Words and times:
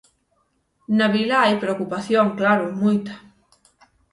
Na 0.97 1.07
vila 1.15 1.37
hai 1.43 1.53
preocupación, 1.63 2.27
claro, 2.39 2.65
moita. 2.81 3.13